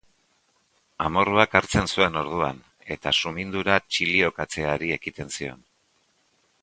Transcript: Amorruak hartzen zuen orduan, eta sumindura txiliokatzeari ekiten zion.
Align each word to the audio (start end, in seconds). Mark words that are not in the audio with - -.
Amorruak 1.09 1.53
hartzen 1.59 1.91
zuen 1.97 2.17
orduan, 2.21 2.63
eta 2.95 3.13
sumindura 3.25 3.77
txiliokatzeari 3.91 4.91
ekiten 4.97 5.35
zion. 5.39 5.63